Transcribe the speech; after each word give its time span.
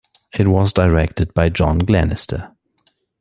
It 0.33 0.47
was 0.47 0.73
directed 0.73 1.31
by 1.35 1.49
John 1.49 1.77
Glenister. 1.77 2.55